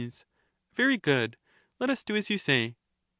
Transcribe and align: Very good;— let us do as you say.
Very 0.73 0.97
good;— 0.97 1.37
let 1.79 1.91
us 1.91 2.01
do 2.01 2.15
as 2.15 2.31
you 2.31 2.39
say. 2.39 2.75